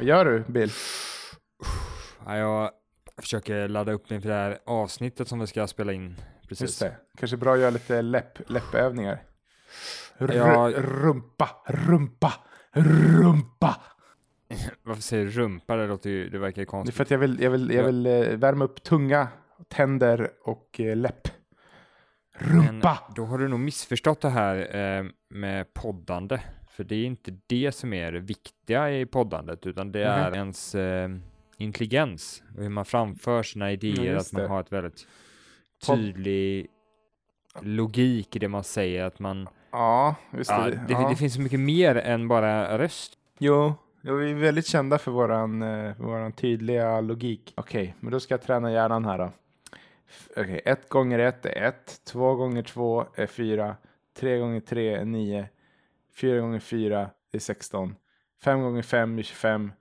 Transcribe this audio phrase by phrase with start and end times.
[0.00, 0.70] Vad gör du, Bill?
[2.26, 2.70] Ja, jag
[3.22, 6.16] försöker ladda upp inför det här avsnittet som vi ska spela in
[6.48, 6.60] precis.
[6.62, 6.96] Just det.
[7.18, 9.22] Kanske bra att göra lite läpp, läppövningar.
[10.18, 10.72] R- Ja.
[10.76, 12.32] Rumpa, rumpa,
[12.72, 13.76] rumpa.
[14.82, 15.76] Varför säger du rumpa?
[15.76, 16.96] Det låter ju, det verkar ju Det är konstigt.
[16.96, 19.28] för att jag vill, jag vill, jag vill eh, värma upp tunga,
[19.68, 21.28] tänder och eh, läpp.
[22.38, 22.98] Rumpa!
[23.06, 26.38] Men då har du nog missförstått det här eh, med poddande.
[26.80, 30.34] För det är inte det som är det viktiga i poddandet, utan det är Mhm.
[30.34, 31.08] ens eh,
[31.56, 35.06] intelligens och hur man framför sina idéer, Ja, att man har ett väldigt
[35.86, 36.66] tydlig
[37.60, 40.70] logik i det man säger, att man, Ja, just ja, det.
[40.88, 41.08] det, ja.
[41.08, 43.12] det finns så mycket mer än bara röst.
[43.38, 47.52] Jo, jo, vi är väldigt kända för våran, eh, våran tydliga logik.
[47.56, 49.30] Okej, men då ska jag träna hjärnan här då.
[50.36, 53.76] Okej, ett gånger ett är ett, två gånger två är fyra,
[54.18, 55.48] tre gånger tre är nio,
[56.14, 57.94] fyra gånger fyra är 16,
[58.44, 59.72] fem gånger fem är 25,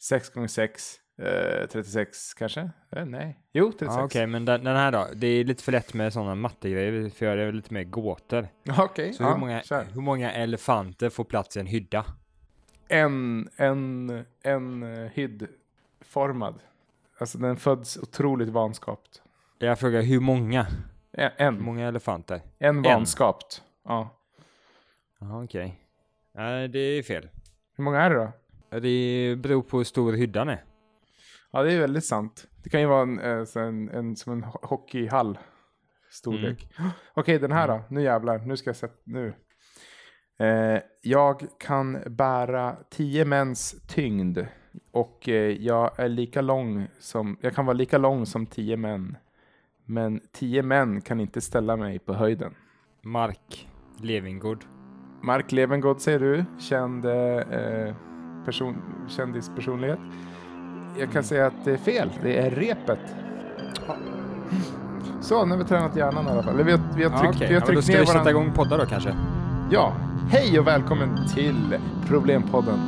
[0.00, 2.70] sex gånger sex eh, 36 kanske?
[2.90, 3.94] Eh, nej, jo 36.
[3.96, 7.10] Ja, Okej, men den, den här då, det är lite för lätt med sådana mattegrejer,
[7.10, 8.48] får göra det lite mer gåtor.
[8.78, 9.84] Okej, Så ja, hur, många, kör.
[9.84, 12.04] hur många elefanter får plats i en hydda?
[12.88, 16.54] En, en, en uh, hyddformad.
[17.18, 19.22] Alltså den föds otroligt vanskapt.
[19.58, 20.66] Jag frågar hur många?
[21.12, 22.40] En, Hur en, många elefanter?
[22.58, 23.62] en vanskapt.
[23.84, 24.08] Ja.
[25.22, 25.78] Jaha, okej.
[26.34, 27.28] Nej, det är fel.
[27.76, 28.32] Hur många är det då?
[28.80, 30.64] Det beror på hur stor hyddan är.
[31.52, 32.46] Ja, det är väldigt sant.
[32.62, 35.38] Det kan ju vara en, eh, en, en, som en ho- hockeyhall
[36.10, 36.68] storlek.
[37.14, 37.82] Okej, den här då.
[37.90, 38.38] Nu jävlar.
[38.38, 38.94] Nu ska jag sätta...
[39.04, 39.34] Nu.
[40.38, 44.38] Eh, jag kan bära tio mäns tyngd.
[44.92, 47.38] Och eh, jag är lika lång som...
[47.40, 49.16] Jag kan vara lika lång som tio män.
[49.84, 52.54] Men tio män kan inte ställa mig på höjden.
[53.02, 53.68] Mark
[54.02, 54.64] Levengood.
[55.22, 57.94] Mark Levengood säger du, känd eh,
[58.44, 58.76] person,
[59.08, 59.98] kändispersonlighet.
[60.98, 62.98] Jag kan säga att det är fel, det är repet.
[65.20, 66.62] Så, nu har vi tränat hjärnan i alla fall.
[66.62, 67.48] Vi har, vi har Ja, tryckt, okej.
[67.48, 69.16] vi har Ja, men då tryckt ska ner vi sätta igång poddar då kanske?
[69.70, 69.92] Ja,
[70.30, 72.78] hej och välkommen till Problempodden.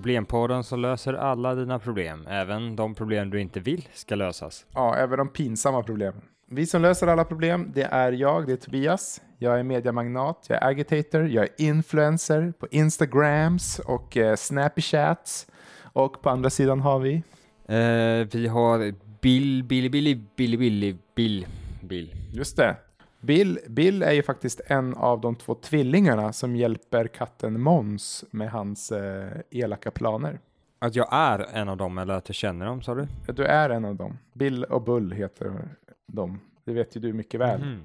[0.00, 4.66] Problempodden som löser alla dina problem, även de problem du inte vill ska lösas.
[4.74, 6.22] Ja, även de pinsamma problemen.
[6.50, 9.20] Vi som löser alla problem, det är jag, det är Tobias.
[9.38, 15.46] Jag är mediamagnat, jag är agitator, jag är influencer på Instagrams och eh, Snappychats.
[15.82, 17.14] Och på andra sidan har vi...
[17.66, 21.46] Eh, vi har Bill, Billy, Billy, Billy, Billy, Bill,
[21.82, 22.14] Bill.
[22.32, 22.76] Just det.
[23.20, 28.50] Bill, Bill är ju faktiskt en av de två tvillingarna som hjälper katten Måns med
[28.50, 30.40] hans eh, elaka planer.
[30.78, 33.06] Att jag är en av dem, eller att jag känner dem, sa du?
[33.26, 34.18] Du är en av dem.
[34.32, 35.68] Bill och Bull heter
[36.06, 36.40] de.
[36.64, 37.60] Det vet ju du mycket väl.
[37.60, 37.84] Mhm.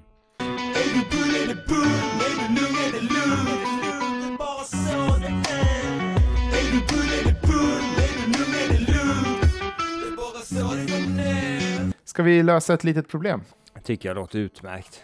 [12.04, 13.40] Ska vi lösa ett litet problem?
[13.84, 15.02] Tycker jag låter utmärkt.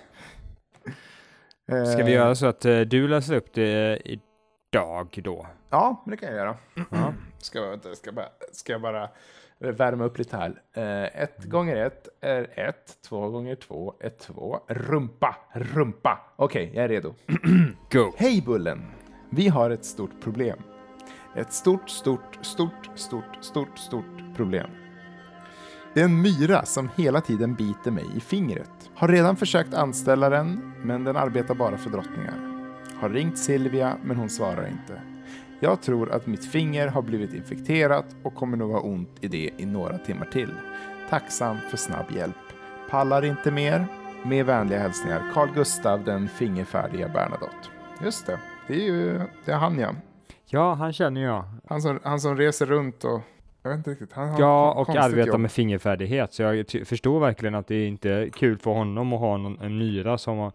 [1.69, 5.47] Eh, Ska vi göra så att eh, du läser upp det idag då?
[5.71, 6.57] Ja, det kan jag göra.
[6.91, 7.13] Ja.
[7.39, 9.03] Ska, jag- vänta, ska, bara, ska jag bara
[9.61, 10.63] eh, värma upp lite här.
[10.77, 14.61] Eh, ett gånger ett är ett, två gånger två är två.
[14.69, 16.19] Rumpa, rumpa.
[16.37, 17.15] Okej, jag är redo.
[17.93, 18.13] Go!
[18.17, 18.87] Hej Bullen!
[19.31, 20.59] Vi har ett stort problem.
[21.37, 24.71] Ett stort, stort, stort, stort, stort, stort problem.
[25.95, 28.91] Det är en myra som hela tiden biter mig i fingret.
[28.95, 32.35] Har redan försökt anställa den, men den arbetar bara för drottningar.
[33.01, 35.03] Har ringt Silvia, men hon svarar inte.
[35.61, 39.51] Jag tror att mitt finger har blivit infekterat och kommer nog ha ont i det
[39.57, 40.55] i några timmar till.
[41.11, 42.37] Tacksam för snabb hjälp.
[42.91, 43.87] Pallar inte mer.
[44.25, 47.69] Med vänliga hälsningar Carl Gustav, den fingerfärdiga Bernadotte.
[48.05, 48.39] Just det,
[48.69, 49.95] det är ju det är han ja.
[50.47, 51.45] Ja, han känner jag.
[51.69, 53.21] Han som, han som reser runt och...
[53.63, 54.13] Jag vet inte riktigt.
[54.13, 55.41] Han har Ja, och arbetar jobb.
[55.41, 56.33] med fingerfärdighet.
[56.33, 59.79] Så jag förstår verkligen att det inte är kul för honom att ha någon, en
[59.79, 60.53] myra som har,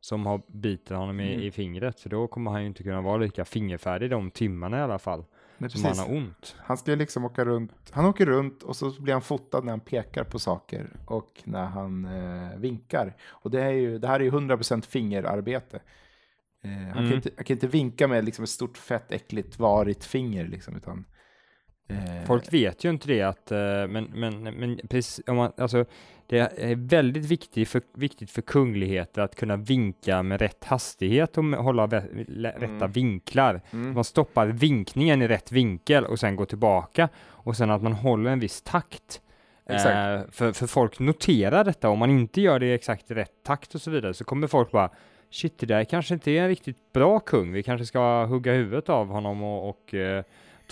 [0.00, 1.46] som har bitit honom i, Mm.
[1.46, 2.00] i fingret.
[2.00, 5.24] För då kommer han ju inte kunna vara lika fingerfärdig de timmarna i alla fall.
[5.58, 5.98] Men Som precis.
[6.00, 6.56] han har ont.
[6.58, 7.72] Han ska ju liksom åka runt.
[7.90, 11.64] Han åker runt och så blir han fotad när han pekar på saker och när
[11.66, 13.16] han eh, vinkar.
[13.28, 15.80] Och det, är ju, det här är ju 100% fingerarbete.
[16.64, 17.12] Eh, han, kan Mm.
[17.14, 21.04] inte, han kan inte vinka med liksom ett stort fett äckligt varigt finger liksom, utan
[22.26, 23.58] Folk vet ju inte det att, eh,
[23.88, 25.84] men, men, men precis, om man, alltså,
[26.26, 31.44] det är väldigt viktigt för, viktigt för kungligheter att kunna vinka med rätt hastighet och
[31.44, 32.92] hålla rätta Mm.
[32.92, 33.60] vinklar.
[33.72, 33.94] mm.
[33.94, 38.30] Man stoppar vinkningen i rätt vinkel och sen går tillbaka och sen att man håller
[38.30, 39.20] en viss takt.
[39.66, 39.76] Eh,
[40.30, 43.80] för, för folk noterar detta, om man inte gör det i exakt rätt takt och
[43.80, 44.90] så vidare så kommer folk bara
[45.30, 48.88] Shit, det där kanske inte är en riktigt bra kung, vi kanske ska hugga huvudet
[48.88, 50.24] av honom och, och eh,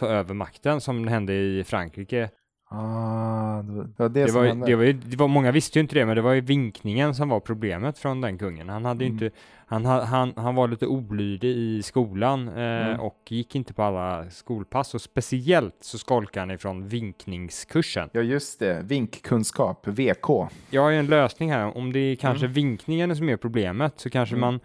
[0.07, 2.31] ta över makten som hände i Frankrike.
[2.75, 4.67] Ah, det var det, var det, Det som var, ju- hände.
[4.67, 7.15] det var ju, det var, många visste ju inte det, men det var ju vinkningen
[7.15, 8.69] som var problemet från den kungen.
[8.69, 9.13] Han hade Mm.
[9.15, 9.31] inte,
[9.67, 12.55] han, ha- han, han var lite olydig i skolan eh,
[12.87, 13.01] Mm.
[13.01, 18.09] och gick inte på alla skolpass och speciellt så skolkade han ifrån vinkningskursen.
[18.13, 18.83] Ja, just det.
[18.83, 20.49] Vinkkunskap, VK.
[20.71, 24.11] Jag har ju en lösning här, om det är kanske vinkningen som är problemet så
[24.11, 24.41] kanske Mm.
[24.41, 24.61] man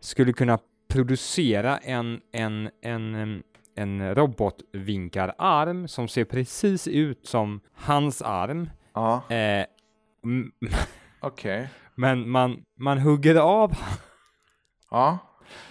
[0.00, 3.42] skulle kunna producera en, en, en,
[3.76, 8.70] en robotvinkararm som ser precis ut som hans arm.
[8.94, 9.66] Ja, Eh,
[11.20, 11.68] okej.
[11.94, 13.72] Men man, man hugger av,
[14.90, 15.18] Ja,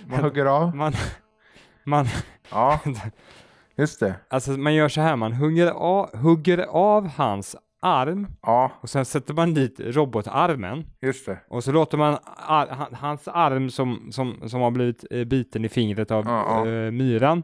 [0.08, 0.76] man hugger av.
[0.76, 0.94] man,
[1.84, 2.06] man,
[2.52, 2.80] Ja,
[3.78, 4.16] just det.
[4.30, 9.06] alltså man gör så här, man hugger av, hugger av hans arm Ja, och sen
[9.06, 11.38] sätter man dit robotarmen just det.
[11.50, 15.66] och så låter man ar, han, hans arm som, som, som har blivit eh, biten
[15.66, 16.72] i fingret av Ja, ja.
[16.72, 17.44] eh, myran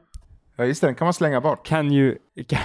[0.61, 0.87] Ja, just det.
[0.87, 1.65] Den kan man slänga bort.
[1.65, 2.17] kan ju,
[2.47, 2.59] kan,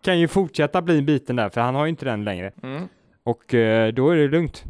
[0.00, 2.88] kan ju fortsätta bli biten där för han har ju inte den längre Mm.
[3.22, 4.64] och eh, då är det lugnt.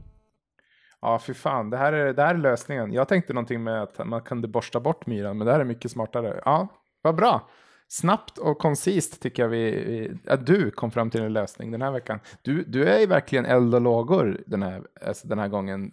[1.00, 1.70] Ja, fy fan.
[1.70, 2.92] Det här, är, det här är lösningen.
[2.92, 5.90] Jag tänkte någonting med att man kunde borsta bort myran, men det här är mycket
[5.90, 6.40] smartare.
[6.44, 6.68] Ja,
[7.02, 7.48] vad bra.
[7.88, 11.82] Snabbt och koncist tycker jag vi, vi att du kom fram till en lösning den
[11.82, 12.20] här veckan.
[12.42, 15.92] Du, du är ju verkligen eld och lågor den här, alltså den här gången.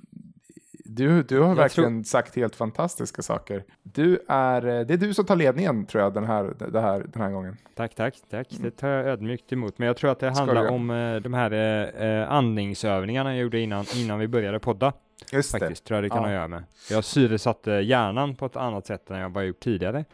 [0.89, 3.63] Du, du har Jag verkligen sagt helt fantastiska saker.
[3.83, 7.05] Du är, eh, det är du som tar ledningen tror jag den här, det här,
[7.13, 7.57] den här gången.
[7.75, 8.47] Tack, tack, tack.
[8.61, 9.77] Det tar jag ödmjukt emot.
[9.77, 10.71] Men jag tror att det handlar Skojar.
[10.71, 14.93] om eh, de här eh, eh, andningsövningarna jag gjorde innan, innan vi började podda.
[15.31, 16.23] Just Faktiskt, tror jag det kan Ja.
[16.23, 16.63] ha att göra med.
[16.89, 20.05] Jag syresatte hjärnan på ett annat sätt än jag bara gjort tidigare.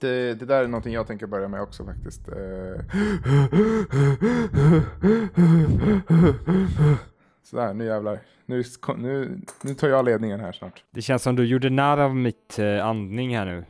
[0.00, 2.20] Det, det där är någonting jag tänker börja med också faktiskt.
[7.42, 8.18] Sådär, nu jävlar.
[8.52, 8.62] Nu,
[8.96, 10.84] nu, nu tar jag ledningen här snart.
[10.90, 13.64] Det känns som du gjorde narr av mitt eh, andning här nu.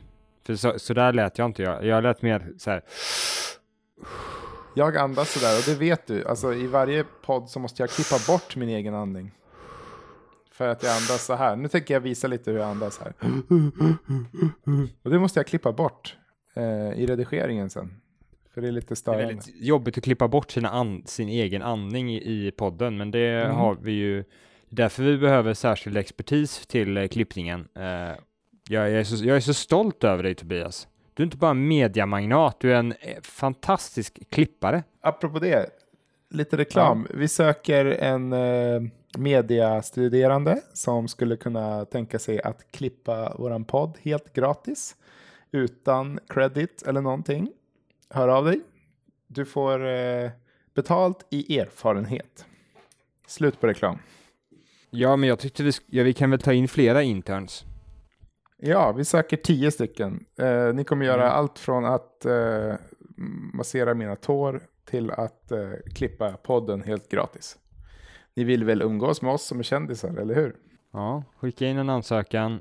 [0.45, 1.63] För så, så där lät jag inte.
[1.63, 2.81] Jag, jag lät mer så här.
[4.75, 6.25] Jag andas sådär och det vet du.
[6.27, 9.31] Alltså i varje podd så måste jag klippa bort min egen andning.
[10.51, 11.55] För att jag andas så här.
[11.55, 13.13] Nu tänker jag visa lite hur jag andas här.
[15.03, 16.17] Och det måste jag klippa bort
[16.53, 17.93] eh, i redigeringen sen.
[18.53, 19.25] För det är lite Det är störande.
[19.25, 23.55] väldigt jobbigt att klippa bort sina sin egen andning i, i podden, men det Mm.
[23.55, 24.23] har vi ju.
[24.75, 27.67] Därför vi behöver särskild expertis till eh, klippningen.
[27.75, 28.11] Eh,
[28.69, 30.87] jag, är så, jag är så stolt över dig Tobias.
[31.13, 34.83] Du är inte bara en mediamagnat, du är en eh, fantastisk klippare.
[35.01, 35.69] Apropå det,
[36.29, 37.07] lite reklam.
[37.13, 38.81] Vi söker en eh,
[39.17, 44.95] mediastuderande som skulle kunna tänka sig att klippa våran podd helt gratis
[45.51, 47.51] utan credit eller någonting.
[48.09, 48.61] Hör av dig.
[49.27, 50.31] Du får eh,
[50.73, 52.45] betalt i erfarenhet.
[53.27, 53.99] Slut på reklam.
[54.95, 57.65] Ja, men jag tyckte vi, ja, vi kan väl ta in flera interns.
[58.57, 60.25] Ja, vi söker tio stycken.
[60.39, 61.35] Eh, ni kommer göra Mm.
[61.37, 62.73] allt från att eh,
[63.53, 67.57] massera mina tår till att eh, klippa podden helt gratis.
[68.35, 70.55] Ni vill väl umgås med oss som är kändisar, eller hur?
[70.93, 72.59] Ja, skicka in en ansökan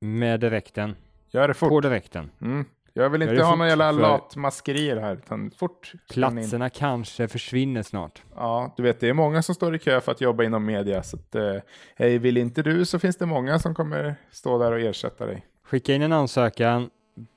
[0.00, 0.94] med direkten,
[1.30, 1.68] Gör det fort.
[1.68, 2.30] på direkten.
[2.40, 2.64] Mm.
[2.98, 5.92] Jag vill inte ha några jävla för- latmaskerier här, utan fort.
[6.10, 8.22] Platserna kanske försvinner snart.
[8.36, 11.02] Ja, du vet, det är många som står i kö för att jobba inom media,
[11.02, 14.80] så att, eh, vill inte du så finns det många som kommer stå där och
[14.80, 15.46] ersätta dig.
[15.64, 16.90] Skicka in en ansökan.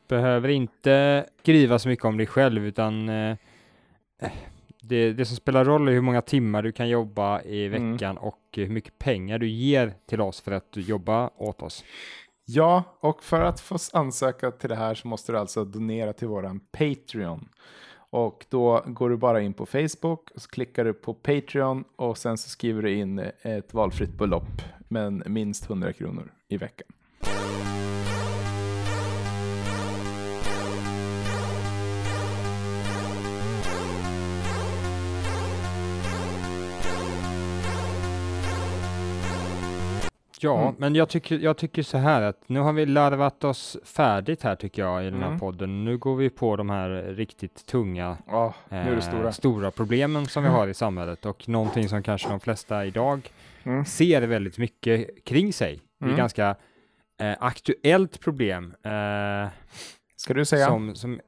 [0.08, 3.36] Behöver inte skriva så mycket om dig själv, utan eh,
[4.22, 4.32] eh,
[4.82, 7.92] det, det som spelar roll är hur många timmar du kan jobba i Mm.
[7.94, 11.84] veckan och hur mycket pengar du ger till oss för att jobba åt oss.
[12.52, 16.28] Ja, och för att få ansöka till det här så måste du alltså donera till
[16.28, 17.50] våran Patreon.
[18.12, 22.18] Och då går du bara in på Facebook och så klickar du på Patreon och
[22.18, 26.88] sen så skriver du in ett valfritt belopp, men minst 100 kronor i veckan.
[40.42, 40.76] Ja, Mm.
[40.78, 44.56] men jag tycker, jag tycker så här att nu har vi larvat oss färdigt här
[44.56, 45.40] tycker jag i den här Mm.
[45.40, 45.86] podden.
[45.86, 49.32] Nu går vi på de här riktigt tunga Ja, nu är det eh, stora.
[49.32, 53.32] stora problemen som vi har i samhället och någonting som kanske de flesta idag
[53.64, 53.86] Mm.
[53.86, 55.80] ser väldigt mycket kring sig.
[56.00, 56.18] Det är Mm.
[56.18, 56.56] ganska
[57.22, 58.74] eh, aktuellt problem.
[58.84, 59.50] Eh,
[60.16, 60.66] Ska du säga?
[60.68, 61.20] som, som,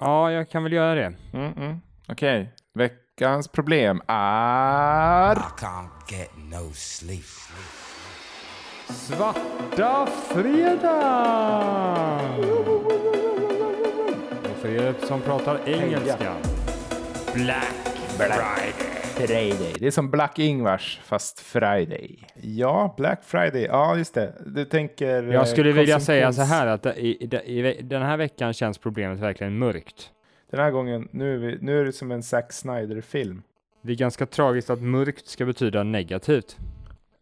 [0.00, 1.12] Ja, jag kan väl göra det.
[1.32, 1.80] Mm, mm.
[2.08, 5.32] Okej, veckans problem är...
[5.36, 7.24] I can't get no sleep.
[8.90, 11.00] Svarta fredag!
[14.44, 16.32] Och för er som pratar engelska.
[17.34, 17.74] Black
[18.18, 18.72] Friday.
[19.16, 19.74] Friday.
[19.78, 22.18] Det är som Black Ingvars, fast Friday.
[22.42, 23.62] Ja, Black Friday.
[23.62, 24.34] Ja, just det.
[24.46, 25.28] Du tänker...
[25.28, 26.90] eh, Jag skulle vilja säga så här att i,
[27.46, 30.10] i, i den här veckan känns problemet verkligen mörkt.
[30.50, 33.42] Den här gången, nu är, vi, nu är det som en Zack Snyder-film.
[33.82, 36.56] Det är ganska tragiskt att mörkt ska betyda negativt.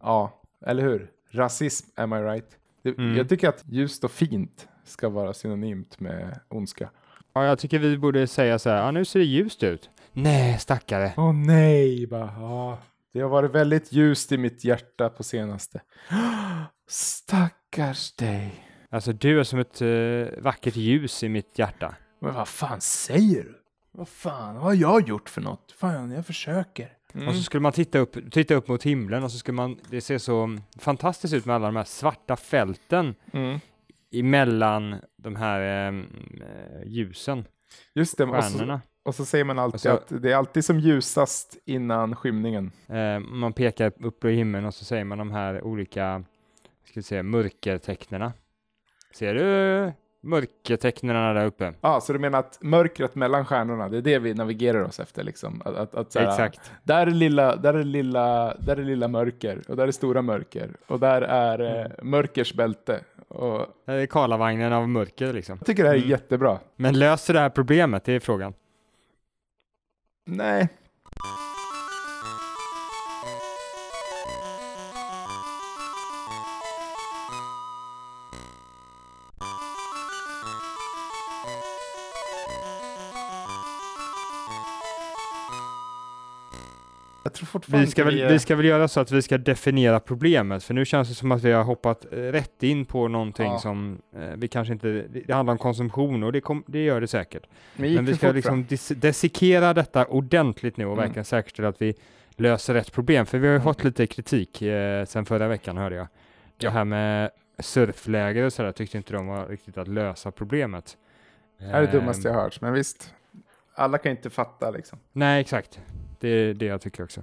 [0.02, 0.32] Ja,
[0.66, 1.10] eller hur?
[1.30, 2.56] Rasism, am I right?
[2.84, 3.16] Mm.
[3.16, 6.90] Jag tycker att ljust och fint ska vara synonymt med ondska.
[7.32, 9.90] Ja, jag tycker vi borde säga så här, ja nu ser det ljust ut.
[10.12, 11.12] Nej, stackare.
[11.16, 12.78] Åh nej, bara, ja.
[13.12, 15.80] Det har varit väldigt ljust i mitt hjärta på senaste.
[16.88, 18.64] Stackars dig.
[18.90, 21.94] Alltså du är som ett eh, vackert ljus i mitt hjärta.
[22.20, 23.54] Men vad fan säger du?
[23.92, 25.74] Vad fan, vad har jag gjort för något?
[25.78, 26.92] Fan, jag försöker.
[27.14, 27.28] Mm.
[27.28, 30.00] Och så skulle man titta upp, titta upp mot himlen och så skulle man, det
[30.00, 33.58] ser så fantastiskt ut med alla de här svarta fälten Mm.
[34.12, 36.02] emellan de här eh,
[36.86, 37.44] ljusen,
[37.94, 38.80] Just det, och så, stjärnorna.
[39.04, 42.70] och så säger man alltid Och så- att det är alltid som ljusast innan skymningen.
[42.88, 46.24] Eh, man pekar upp i himlen och så säger man de här olika,
[46.84, 48.32] ska vi säga, mörkertecknena.
[49.14, 51.74] Ser du mörkertecknena där uppe?
[51.80, 55.24] Ja, så du menar att mörkret mellan stjärnorna, det är det vi navigerar oss efter
[55.24, 55.62] liksom?
[55.64, 56.72] Att, att, att, så här, Exakt.
[56.82, 60.70] Där är lilla, där är lilla, där är lilla mörker och där är stora mörker
[60.86, 63.00] och där är eh, mörkers bälte.
[63.28, 65.58] Och Det är Karlavagnen av mörker liksom.
[65.60, 66.10] jag tycker det här är Mm.
[66.10, 66.58] jättebra.
[66.76, 68.04] Men löser det här problemet?
[68.04, 68.54] Det är frågan.
[70.26, 70.68] Nej.
[87.28, 90.00] Jag tror fortfarande Vi ska, väl, vi ska väl göra så att vi ska definiera
[90.00, 93.58] problemet, för nu känns det som att vi har hoppat rätt in på någonting Ja.
[93.58, 94.88] som eh, vi kanske inte,
[95.26, 97.46] det, handlar om konsumtion och det, kom, det gör det säkert.
[97.76, 101.04] Men, Men vi ska liksom dis- dissekera detta ordentligt nu och Mm.
[101.04, 101.94] verkligen säkerställa att vi
[102.36, 105.96] löser rätt problem, för vi har ju fått lite kritik eh, sen förra veckan hörde
[105.96, 106.06] jag.
[106.56, 106.70] Det Ja.
[106.70, 110.96] här med surfläger och sådär tyckte inte de var riktigt att lösa problemet.
[111.58, 113.14] Det är det dummaste Ehm, jag hört, men visst.
[113.74, 114.98] Alla kan inte fatta liksom.
[115.12, 115.80] Nej, exakt.
[116.18, 117.22] Det är det jag tycker också.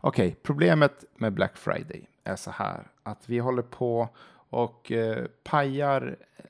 [0.00, 4.08] Okej, problemet med Black Friday är så här att vi håller på
[4.50, 6.44] och eh, pajar eh,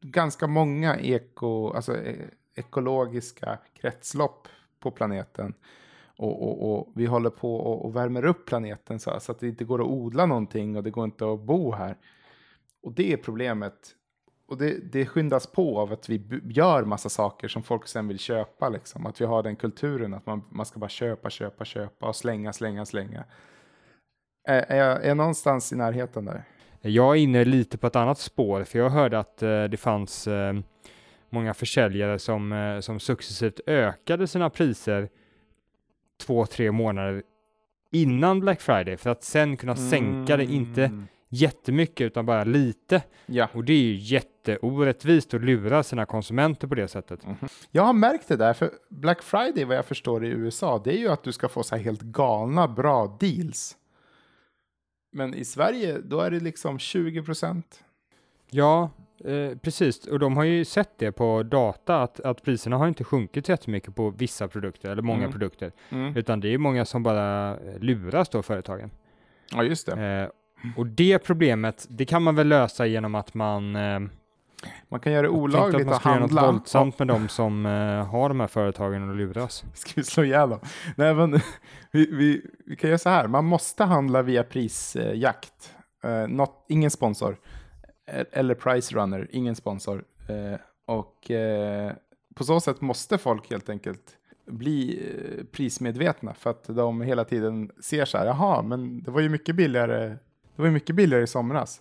[0.00, 4.48] ganska många eko, alltså, eh, ekologiska kretslopp
[4.80, 5.54] på planeten.
[6.16, 9.48] Och, och, och vi håller på och, och värmer upp planeten så, så att det
[9.48, 11.96] inte går att odla någonting och det går inte att bo här.
[12.82, 13.94] Och det är problemet.
[14.46, 18.18] Och det, det skyndas på av att vi gör massa saker som folk sen vill
[18.18, 18.68] köpa.
[18.68, 19.06] Liksom.
[19.06, 22.52] Att vi har den kulturen att man, man ska bara köpa, köpa, köpa och slänga,
[22.52, 23.24] slänga, slänga.
[24.48, 26.44] Är, är, jag, är jag någonstans i närheten där?
[26.80, 30.26] Jag är inne lite på ett annat spår, för jag hörde att eh, det fanns
[30.26, 30.54] eh,
[31.30, 35.08] många försäljare som, eh, som successivt ökade sina priser
[36.26, 37.22] två, tre månader
[37.90, 41.06] innan Black Friday för att sen kunna sänka det, inte Mm.
[41.34, 43.02] Jättemycket utan bara lite.
[43.26, 43.48] Ja.
[43.52, 47.20] Och det är ju jätteorättvist att lura sina konsumenter på det sättet.
[47.70, 50.98] Jag har märkt det där, för Black Friday vad jag förstår i USA, det är
[50.98, 53.76] ju att du ska få så här helt galna bra deals.
[55.12, 57.84] Men i Sverige, då är det liksom 20 procent.
[58.50, 58.90] Ja,
[59.24, 60.06] eh, precis.
[60.06, 63.94] Och de har ju sett det på data att, att priserna har inte sjunkit jättemycket
[63.96, 65.32] på vissa produkter, eller många Mm.
[65.32, 65.72] produkter.
[65.90, 66.16] Mm.
[66.16, 68.90] Utan det är många som bara eh, luras då, företagen.
[69.52, 69.92] Ja, just det.
[70.22, 70.28] Eh,
[70.76, 74.00] och det problemet, det kan man väl lösa genom att man eh,
[74.88, 76.52] Man kan göra det olagligt att man att ska göra något handla.
[76.52, 79.64] våldsamt med de som eh, har de här företagen och luras.
[79.74, 80.60] Ska vi slå ihjäl dem?
[80.96, 81.32] Nej, men
[81.90, 83.28] vi, vi, vi kan göra så här.
[83.28, 85.74] Man måste handla via prisjakt.
[86.04, 87.36] Eh, not, ingen sponsor.
[88.06, 90.04] Eh, Eller Price Runner, ingen sponsor.
[90.28, 91.92] Eh, och eh,
[92.34, 94.16] på så sätt måste folk helt enkelt
[94.46, 95.02] bli
[95.38, 99.28] eh, prismedvetna för att de hela tiden ser så här, jaha, men det var ju
[99.28, 100.16] mycket billigare,
[100.56, 101.80] det var ju mycket billigare i somras.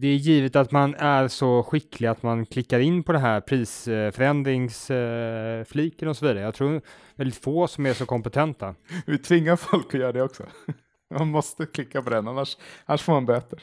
[0.00, 3.40] Det är givet att man är så skicklig att man klickar in på det här
[3.40, 6.40] prisförändringsfliken och så vidare.
[6.44, 6.80] Jag tror
[7.14, 8.74] väldigt få som är så kompetenta.
[9.06, 10.42] Vi tvingar folk att göra det också.
[11.18, 12.56] Man måste klicka på den, annars,
[12.86, 13.60] annars får man böter.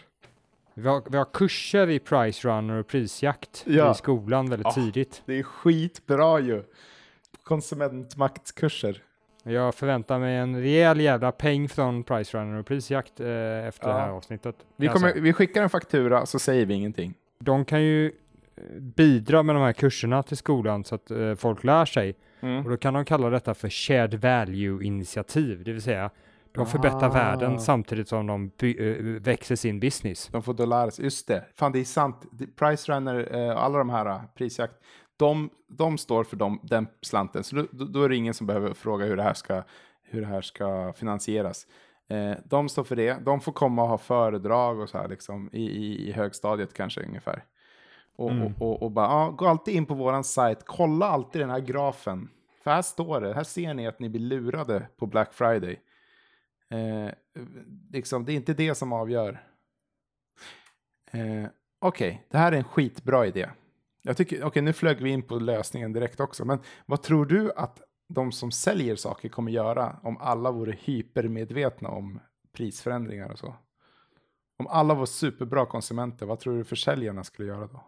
[0.74, 3.92] Vi har, vi har kurser i price runner och prisjakt Ja.
[3.92, 4.72] i skolan väldigt Ja.
[4.72, 5.22] tidigt.
[5.26, 6.64] Det är skitbra ju.
[7.44, 9.02] Konsumentmaktkurser.
[9.48, 13.28] Jag förväntar mig en rejäl jävla peng från price runner och prisjakt eh,
[13.68, 13.94] efter Ja.
[13.94, 14.56] det här avsnittet.
[14.76, 17.14] Vi, kommer, vi skickar en faktura så säger vi ingenting.
[17.40, 18.12] De kan ju
[18.80, 22.16] bidra med de här kurserna till skolan så att eh, folk lär sig.
[22.42, 22.64] Mm.
[22.66, 26.10] Och då kan de kalla detta för shared value-initiativ, det vill säga
[26.52, 27.14] de förbättrar Ah.
[27.14, 30.28] världen samtidigt som de by- eh, växer sin business.
[30.32, 32.16] De får sig, just det, fan det är sant.
[32.60, 34.74] Price Runner, eh, alla de här eh, prisjakt,
[35.18, 37.44] de, de står för dem, den slanten.
[37.44, 39.64] Så då, då, är det ingen som behöver fråga hur det här ska,
[40.04, 41.68] hur det här ska finansieras.
[42.10, 45.50] Eh, de står för det, de får komma och ha föredrag och så här liksom
[45.54, 47.44] i, i, i högstadiet kanske ungefär.
[48.16, 48.44] Och, Mm.
[48.44, 51.60] och, och, och bara, ja, gå alltid in på våran sajt, kolla alltid den här
[51.60, 52.30] grafen.
[52.64, 55.80] För här står det, här ser ni att ni blir lurade på Black Friday.
[56.70, 57.10] Eh,
[57.92, 59.44] liksom, det är inte det som avgör.
[61.12, 61.46] Eh,
[61.80, 63.50] Okej, det här är en skitbra idé.
[64.08, 67.52] Jag tycker, okej, nu flög vi in på lösningen direkt också, men vad tror du
[67.56, 72.20] att de som säljer saker kommer göra om alla vore hypermedvetna om
[72.58, 73.56] prisförändringar och så?
[74.60, 77.84] Om alla var superbra konsumenter, vad tror du försäljarna skulle göra då?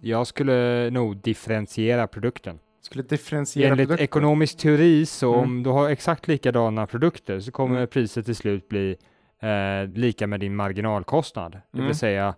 [0.00, 2.58] Jag skulle nog differentiera produkten.
[2.80, 4.04] Skulle differentiera Enligt produkter?
[4.04, 5.44] ekonomisk teori så Mm.
[5.44, 7.88] om du har exakt likadana produkter så kommer Mm.
[7.88, 8.96] priset till slut bli
[9.40, 11.52] eh, lika med din marginalkostnad.
[11.52, 11.86] Det Mm.
[11.86, 12.34] vill säga eh,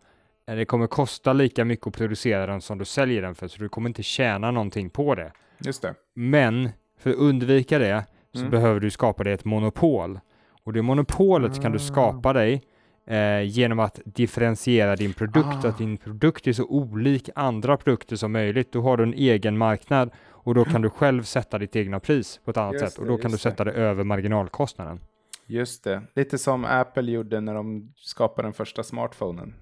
[0.46, 3.68] det kommer kosta lika mycket att producera den som du säljer den för så du
[3.68, 5.32] kommer inte tjäna någonting på det.
[5.64, 5.94] Just det.
[6.14, 8.50] Men för att undvika det så Mm.
[8.50, 10.20] behöver du skapa dig ett monopol.
[10.64, 11.80] Och det monopolet kan du Ah.
[11.80, 12.62] skapa dig
[13.06, 15.68] eh, genom att differentiera din produkt, Ah.
[15.68, 18.72] att din produkt är så olik andra produkter som möjligt.
[18.72, 22.40] Då har du en egen marknad och då kan du själv sätta ditt egna pris
[22.44, 23.50] på ett annat Just sätt och då kan du just det.
[23.50, 25.00] sätta det över marginalkostnaden.
[25.46, 26.02] Just det.
[26.14, 29.54] Lite som Apple gjorde när de skapade den första smartphonen.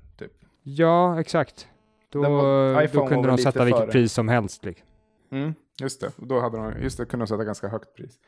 [0.62, 1.69] Ja, exakt.
[2.11, 2.23] Då,
[2.92, 3.90] då kunde de sätta vilket före.
[3.92, 4.64] pris som helst.
[4.64, 4.87] Liksom.
[5.33, 6.11] Mm, just det.
[6.16, 8.19] Då hade de, just det, kunde de sätta ganska högt pris.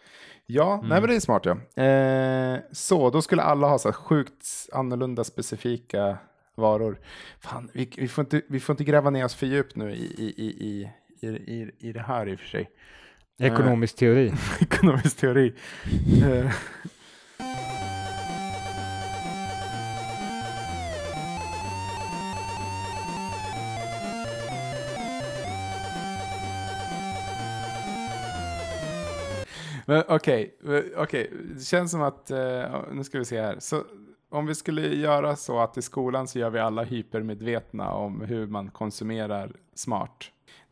[0.46, 0.88] Ja, Mm.
[0.88, 1.82] nej men det är smart ja.
[1.82, 6.18] Eh, så, då skulle alla ha så sjukt annorlunda specifika
[6.54, 6.98] varor.
[7.40, 9.94] Fan, vi, vi, får inte, vi får inte gräva ner oss för djupt nu i,
[10.04, 12.70] i, i, i, i, i, i det här i och för sig.
[13.38, 13.46] Eh.
[13.52, 14.32] Ekonomisk teori.
[14.60, 15.54] Ekonomisk teori.
[29.86, 31.30] Men okej, eh, okej.
[31.54, 32.38] det känns som att, eh,
[32.92, 33.56] nu ska vi se här.
[33.58, 33.82] Så
[34.30, 38.46] om vi skulle göra så att i skolan så gör vi alla hypermedvetna om hur
[38.46, 40.24] man konsumerar smart.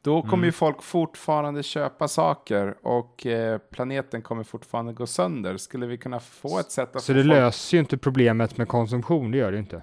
[0.02, 0.44] Då kommer Mm.
[0.44, 5.56] ju folk fortfarande köpa saker och eh, planeten kommer fortfarande gå sönder.
[5.56, 7.28] Skulle vi kunna få ett sätt att Så det folk...
[7.28, 9.82] löser ju inte problemet med konsumtion, det gör det inte.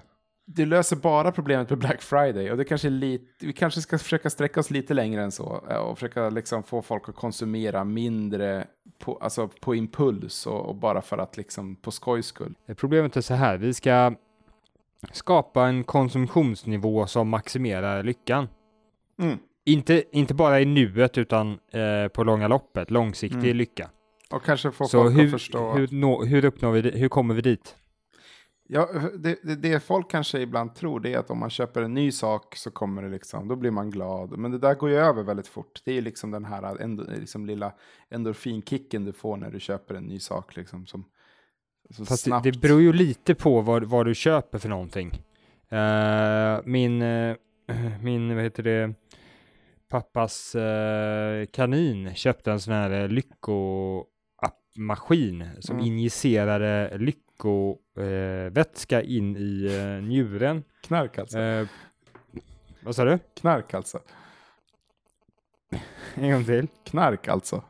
[0.54, 3.98] Det löser bara problemet med Black Friday och det kanske är lite, vi kanske ska
[3.98, 7.84] försöka sträcka oss lite längre än så eh, och försöka liksom få folk att konsumera
[7.84, 8.66] mindre
[8.98, 12.54] på, alltså på impuls och, och bara för att liksom på skojs skull.
[12.76, 14.14] Problemet är så här, vi ska
[15.12, 18.48] skapa en konsumtionsnivå som maximerar lyckan.
[19.22, 19.38] Mm.
[19.64, 23.56] Inte, inte bara i nuet utan eh, på långa loppet, långsiktig Mm.
[23.56, 23.90] lycka.
[24.30, 25.72] Och kanske få Så folk hur, att förstå.
[25.72, 27.76] hur, nå, hur uppnår vi hur kommer vi dit?
[28.72, 31.94] Ja, det, det, det folk kanske ibland tror det är att om man köper en
[31.94, 34.38] ny sak så kommer det liksom, då blir man glad.
[34.38, 35.82] Men det där går ju över väldigt fort.
[35.84, 37.72] Det är liksom den här ändå, liksom lilla
[38.10, 41.04] endorfinkicken du får när du köper en ny sak liksom som,
[41.90, 42.44] som Fast det, snabbt.
[42.44, 45.22] det beror ju lite på vad, vad du köper för någonting.
[45.68, 47.36] Eh, min, eh,
[48.02, 48.94] min, vad heter det,
[49.88, 55.86] pappas eh, kanin köpte en sån här lyckomaskin som Mm.
[55.86, 60.64] injicerade lyckovätska eh, vätska in i eh, njuren.
[60.82, 61.38] Knark alltså.
[61.38, 61.66] Eh,
[62.84, 63.18] vad sa du?
[63.40, 63.98] Knark alltså.
[66.14, 66.66] En gång till.
[66.84, 67.56] Knark alltså.
[67.56, 67.62] Ja,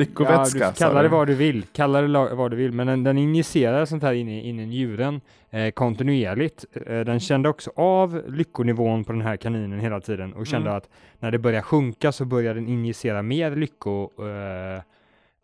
[0.00, 0.58] Lyckovätska.
[0.58, 1.12] du får sa kalla det du.
[1.12, 4.28] vad du vill, kalla det vad du vill, men den, den injicerar sånt här in
[4.28, 6.64] i, in i njuren eh, kontinuerligt.
[6.86, 10.76] Eh, den kände också av lyckonivån på den här kaninen hela tiden och kände Mm.
[10.76, 14.82] att när det börjar sjunka så börjar den injicera mer lycko eh,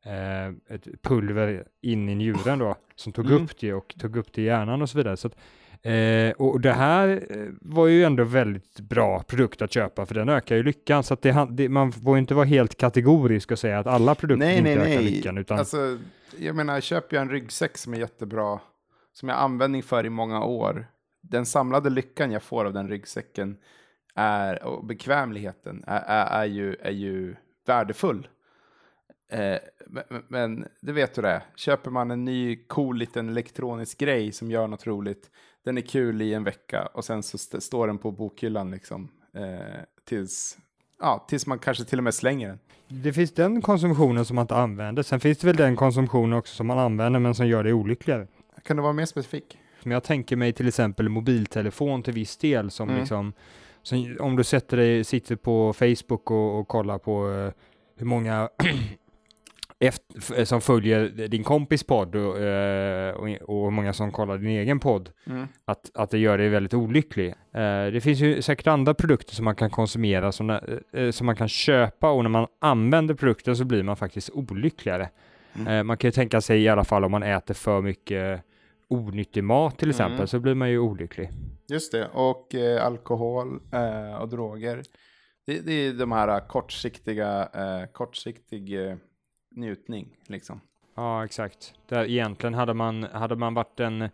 [0.05, 3.45] eh, ett pulver in i njuren då, som tog Mm.
[3.45, 5.17] upp det och tog upp det i hjärnan och så vidare.
[5.17, 5.37] Så att,
[5.83, 10.29] eh, och det här eh, var ju ändå väldigt bra produkt att köpa för den
[10.29, 13.59] ökar ju lyckan så att det, det, man får ju inte vara helt kategorisk och
[13.59, 15.11] säga att alla produkter Nej, inte nej, ökar nej.
[15.11, 15.99] lyckan utan Alltså,
[16.39, 18.61] jag menar, köper jag en ryggsäck som är jättebra,
[19.13, 20.87] som jag har användning för i många år,
[21.23, 23.57] den samlade lyckan jag får av den ryggsäcken
[24.15, 27.35] är, och bekvämligheten är, är, är, ju, är ju
[27.67, 28.29] värdefull.
[29.33, 29.57] Eh,
[29.87, 34.51] men, men det vet du det, köper man en ny cool liten elektronisk grej som
[34.51, 35.31] gör något roligt,
[35.65, 39.09] den är kul i en vecka och sen så st- står den på bokhyllan liksom
[39.37, 40.59] eh, tills,
[41.01, 42.59] ja, tills man kanske till och med slänger den.
[43.03, 45.03] det finns den konsumtionen som man inte använder.
[45.03, 48.27] Sen finns det väl den konsumtionen också som man använder men som gör det olyckligare.
[48.63, 49.59] Kan du vara mer specifik?
[49.83, 53.01] Som jag tänker mig till exempel mobiltelefon till viss del som Mm.
[53.01, 53.33] liksom
[53.83, 57.53] Så om du sätter dig, sitter på Facebook och, och kollar på eh,
[57.97, 58.49] hur många
[59.81, 64.81] efter, f- som följer din kompis podd och, eh, och, många som kollar din egen
[64.81, 65.47] podd, Mm.
[65.65, 67.29] att, att det gör dig väldigt olycklig.
[67.29, 70.51] Eh, det finns ju säkert andra produkter som man kan konsumera, som,
[70.93, 75.09] eh, som man kan köpa och när man använder produkten så blir man faktiskt olyckligare.
[75.57, 75.67] Mm.
[75.69, 78.43] Eh, man kan ju tänka sig i alla fall om man äter för mycket
[78.89, 80.27] onyttig mat till exempel Mm.
[80.27, 81.31] så blir man ju olycklig.
[81.69, 84.83] Just det, och eh, alkohol eh, och droger.
[85.47, 88.97] Det, det är de här eh, kortsiktiga, eh, kortsiktig eh,
[89.57, 90.61] njutning liksom.
[90.97, 91.75] Ja, exakt.
[91.89, 94.09] Där egentligen hade man, hade man varit en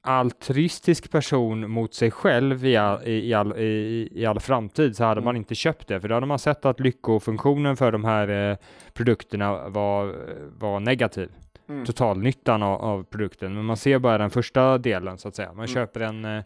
[0.00, 5.18] altruistisk person mot sig själv i all, i, all, i, i all framtid så hade
[5.18, 5.24] Mm.
[5.24, 8.56] man inte köpt det, för då hade man sett att lyckofunktionen för de här eh,
[8.92, 10.14] produkterna var,
[10.58, 11.30] var negativ.
[11.68, 11.84] Mm.
[11.84, 15.48] Totalnyttan av, av produkten, men man ser bara den första delen så att säga.
[15.48, 15.66] Man Mm.
[15.68, 16.42] köper en, eh,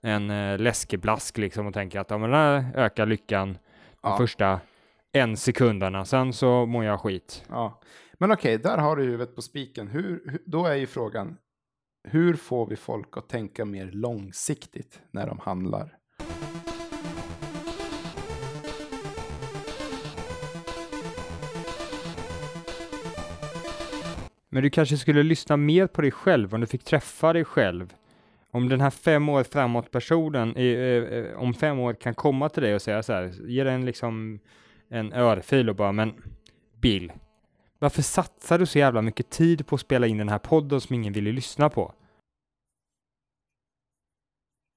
[0.00, 3.58] en eh, läskeblask liksom och tänker att ja, men den här ökar lyckan
[4.02, 4.16] de Ja.
[4.16, 4.60] första
[5.12, 7.44] en sekunderna, sen så mår jag skit.
[7.48, 7.80] Ja.
[8.14, 9.88] Men okej, där har du huvudet på spiken.
[9.88, 11.36] Hur, då är ju frågan,
[12.08, 15.96] hur får vi folk att tänka mer långsiktigt när de handlar?
[24.48, 27.94] Men du kanske skulle lyssna mer på dig själv om du fick träffa dig själv.
[28.50, 32.62] Om den här fem år framåt personen eh, eh, om fem år kan komma till
[32.62, 34.40] dig och säga så här, ge dig en liksom
[34.90, 36.22] en örfil och bara, men
[36.80, 37.12] Bill,
[37.78, 40.94] varför satsar du så jävla mycket tid på att spela in den här podden som
[40.94, 41.94] ingen ville lyssna på?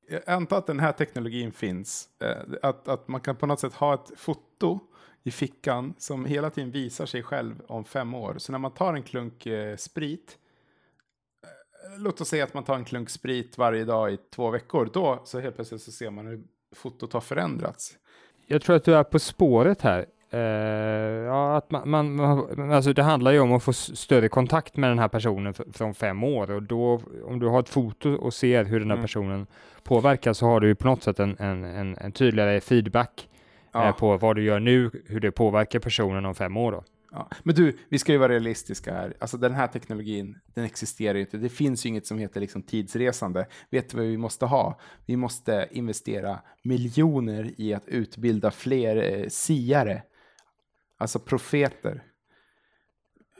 [0.09, 2.09] Jag antar att den här teknologin finns.
[2.19, 4.79] Eh, att, att man kan på något sätt ha ett foto
[5.23, 8.35] i fickan som hela tiden visar sig själv om fem år.
[8.37, 10.37] Så när man tar en klunk eh, sprit,
[11.43, 14.89] eh, låt oss säga att man tar en klunk sprit varje dag i två veckor,
[14.93, 16.43] då så helt plötsligt så ser man hur
[16.75, 17.97] fotot har förändrats.
[18.47, 20.05] Jag tror att du är på spåret här.
[20.29, 20.39] Eh,
[21.25, 24.89] ja, att man, man, man, alltså det handlar ju om att få större kontakt med
[24.91, 28.63] den här personen från fem år och då, om du har ett foto och ser
[28.63, 29.03] hur den här Mm.
[29.03, 29.47] personen
[29.83, 33.29] påverkas så har du ju på något sätt en, en, en, en tydligare feedback
[33.71, 33.87] Ja.
[33.87, 36.83] eh, på vad du gör nu, hur det påverkar personen om fem år då.
[37.15, 37.29] Ja.
[37.43, 39.13] Men du, vi ska ju vara realistiska här.
[39.19, 41.37] Alltså den här teknologin, den existerar ju inte.
[41.37, 43.47] Det finns ju inget som heter liksom tidsresande.
[43.69, 44.79] Vet du vad vi måste ha?
[45.05, 50.03] Vi måste investera miljoner i att utbilda fler eh, siare.
[50.97, 52.03] Alltså profeter.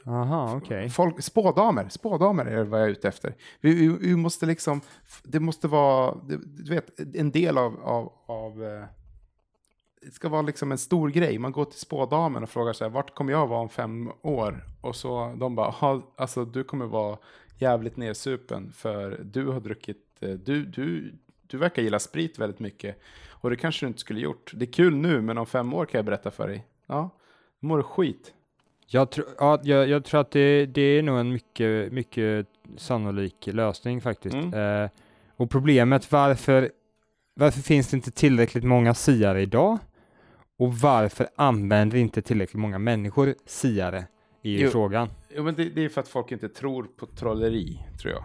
[0.06, 0.62] Aha.
[0.92, 3.36] Folk, spådamer, spådamer är vad jag är ute efter.
[3.62, 4.82] Vi, vi, vi måste liksom,
[5.24, 8.86] det måste vara, du vet, en del av, av, av eh,
[10.12, 11.40] ska vara liksom en stor grej.
[11.40, 14.66] Man går till spådamen och frågar sig vart kommer jag vara om fem år?
[14.82, 17.18] Och så de bara, "Ha, alltså du kommer vara
[17.58, 21.14] jävligt nersupen för du har druckit, eh, du, du,
[21.48, 23.00] du verkar gilla sprit väldigt mycket.
[23.30, 24.52] Och det kanske du inte skulle gjort.
[24.56, 26.66] Det är kul nu, men om fem år kan jag berätta för dig.
[26.88, 27.10] Ja,
[27.60, 28.34] då mår du skit.
[28.88, 33.48] Jag, tro, ja, jag, jag tror att det, det är nog en mycket, mycket sannolik
[33.48, 34.36] lösning faktiskt.
[34.36, 34.84] Mm.
[34.84, 34.90] Eh,
[35.36, 36.72] och problemet varför,
[37.34, 39.78] varför finns det inte tillräckligt många siare idag?
[40.60, 44.06] Och varför använder inte tillräckligt många människor siare
[44.44, 44.70] i Jo.
[44.70, 45.10] frågan?
[45.36, 48.24] Jo, men det, det är för att folk inte tror på trolleri, tror jag.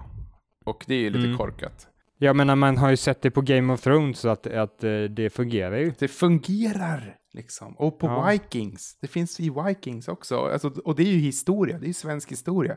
[0.64, 1.38] Och det är ju lite Mm.
[1.38, 1.88] korkat.
[2.20, 5.30] Jag menar, man har ju sett det på Game of Thrones att, att eh, det
[5.30, 5.92] fungerar ju.
[5.98, 7.74] Det fungerar, liksom.
[7.76, 8.30] Och på Ja.
[8.30, 8.98] Vikings.
[9.00, 10.38] Det finns i Vikings också.
[10.38, 11.78] Alltså, och det är ju historia.
[11.78, 12.76] Det är ju svensk historia.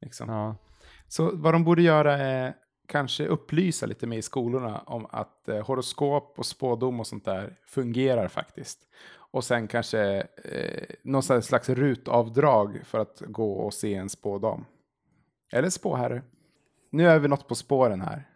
[0.00, 0.28] Liksom.
[0.28, 0.56] Ja.
[1.08, 2.54] Så vad de borde göra är
[2.86, 7.56] kanske upplysa lite mer i skolorna om att eh, horoskop och spådom och sånt där
[7.66, 8.78] fungerar faktiskt.
[9.36, 14.64] Och sen kanske eh, någon slags rutavdrag för att gå och se en spådam.
[15.52, 16.22] Eller spåherre.
[16.90, 18.28] Nu är vi något på spåren här.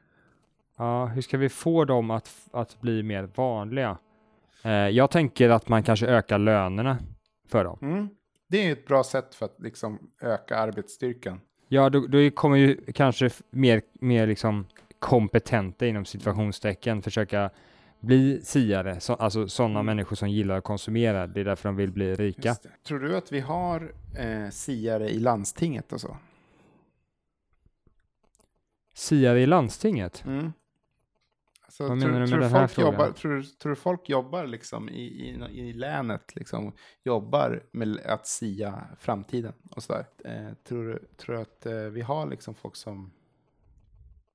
[0.78, 3.98] ja, hur ska vi få dem att, att bli mer vanliga?
[4.62, 6.98] Eh, jag tänker att man kanske ökar lönerna
[7.48, 7.78] för dem.
[7.82, 8.08] Mm.
[8.48, 11.40] Det är ett bra sätt för att liksom öka arbetsstyrkan.
[11.72, 14.66] Ja, då, då kommer ju kanske mer, mer liksom
[14.98, 17.50] kompetenta inom situationstecken försöka
[18.00, 19.86] bli siare, så, alltså sådana Mm.
[19.86, 21.26] människor som gillar att konsumera.
[21.26, 22.56] Det är därför de vill bli rika.
[22.84, 26.16] Tror du att vi har eh, siare i landstinget och så?
[28.94, 30.24] Siare i landstinget?
[30.26, 30.52] Mm.
[31.70, 32.92] Alltså, Vad tror, menar du med den här folk frågan?
[32.92, 36.72] jobbar, tror, tror folk jobbar liksom i, i, i länet, liksom,
[37.04, 40.04] jobbar med att sia framtiden och sådär?
[40.24, 43.10] Eh, tror, du, att eh, vi har liksom folk som...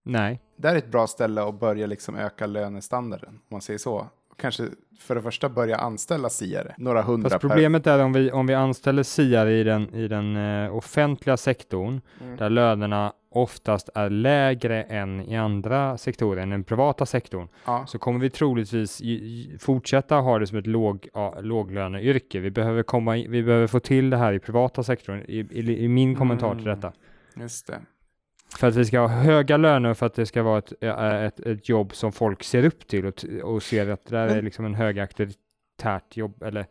[0.04, 0.42] Nej.
[0.56, 4.08] Det här är ett bra ställe att börja liksom öka lönestandarden, om man säger så.
[4.38, 4.68] kanske
[5.00, 7.50] för det första börja anställa siare, några hundra Fast per.
[7.50, 12.02] problemet är om vi, om vi anställer siare i den, i den eh, offentliga sektorn,
[12.22, 12.38] Mm.
[12.38, 18.00] där lönerna oftast är lägre än i andra sektorer, än den privata sektorn, Ja, så
[18.00, 19.02] kommer vi troligtvis
[19.60, 22.40] fortsätta ha det som ett låg, ja, låglöneyrke.
[22.40, 25.88] Vi behöver, komma vi behöver få till det här i privata sektorn, i, i, i
[25.88, 26.80] min kommentar till Mm.
[26.80, 26.94] detta.
[27.36, 27.80] just det.
[28.58, 31.70] För att vi ska ha höga löner för att det ska vara ett, ett, ett
[31.70, 34.76] jobb som folk ser upp till och, och ser att det där är liksom en
[34.76, 36.66] högauktoritärt jobb eller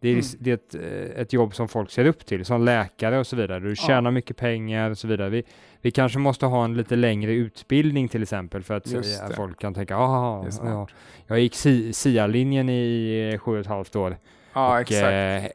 [0.00, 0.24] det är, Mm.
[0.38, 0.74] det är ett,
[1.14, 3.60] eh, ett jobb som folk ser upp till, som läkare och så vidare.
[3.60, 3.74] Du Ja.
[3.74, 5.28] tjänar mycket pengar och så vidare.
[5.28, 5.42] Vi,
[5.80, 9.34] vi kanske måste ha en lite längre utbildning till exempel för att det.
[9.36, 10.88] folk kan tänka, ah, ja,
[11.26, 14.16] jag gick Si- SIA-linjen i sju och ett halvt år
[14.52, 15.50] Ja, och eh, eh,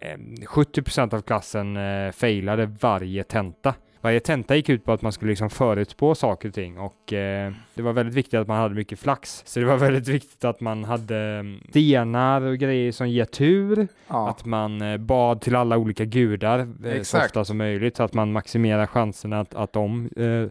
[0.46, 3.74] 70% av klassen eh, failade varje tenta.
[4.04, 7.54] Varje tenta gick ut på att man skulle liksom förutspå saker och ting och eh,
[7.74, 9.44] det var väldigt viktigt att man hade mycket flax.
[9.46, 13.88] Så det var väldigt viktigt att man hade mm, stenar och grejer som ger tur,
[14.08, 14.30] ja.
[14.30, 18.14] att man eh, bad till alla olika gudar eh, så ofta som möjligt så att
[18.14, 20.48] man maximerar chanserna att, att de eh,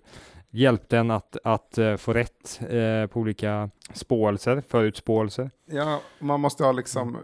[0.53, 5.51] hjälpte en att, att eh, få rätt eh, på olika spåelser, förutspåelser.
[5.67, 7.21] Ja, man måste ha liksom eh,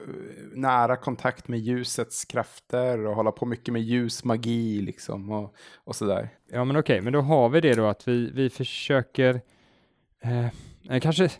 [0.55, 6.29] nära kontakt med ljusets krafter och hålla på mycket med ljusmagi liksom och, och sådär.
[6.53, 9.41] Ja men okej, men då har vi det då att vi, vi försöker
[10.23, 11.31] eh, kanske